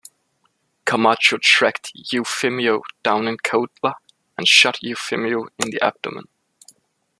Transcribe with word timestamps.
Camacho 0.83 1.37
tracked 1.39 1.91
Eufemio 2.11 2.81
down 3.03 3.27
in 3.27 3.37
Cuautla 3.37 3.93
and 4.35 4.47
shot 4.47 4.79
Eufemio 4.81 5.49
in 5.59 5.69
the 5.69 5.79
abdomen. 5.79 6.23